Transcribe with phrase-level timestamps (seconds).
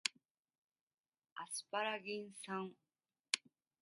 [1.35, 2.71] アスパラギン酸